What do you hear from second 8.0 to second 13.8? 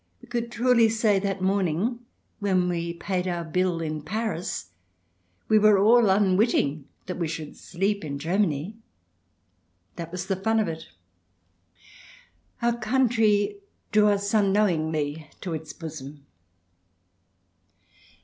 in Germany. That was the fun of it. Our country